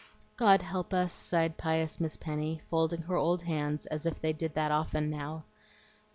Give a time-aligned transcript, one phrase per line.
[0.35, 4.55] "God help us!" sighed pious Miss Penny, folding her old hands, as if they did
[4.55, 5.43] that often now.